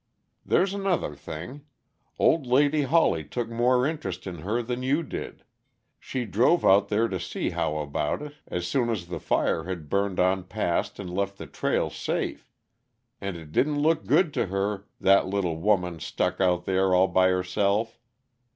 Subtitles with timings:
[0.43, 1.61] "There's another thing.
[2.17, 5.43] Old lady Hawley took more interest in her than you did;
[5.99, 9.89] she drove out there to see how about it, as soon as the fire had
[9.91, 12.49] burned on past and left the trail safe.
[13.21, 17.27] And it didn't look good to her that little woman stuck out there all by
[17.27, 17.99] herself.